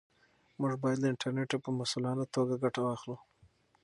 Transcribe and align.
موږ 0.59 0.73
باید 0.81 0.99
له 1.01 1.07
انټرنیټه 1.13 1.57
په 1.65 1.69
مسؤلانه 1.79 2.25
توګه 2.35 2.53
ګټه 2.63 2.79
واخلو. 2.83 3.15